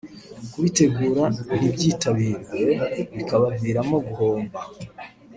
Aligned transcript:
kubitegura 0.51 1.23
ntibyitabirwe 1.57 2.61
bikabaviramo 3.15 3.97
guhomba 4.07 4.59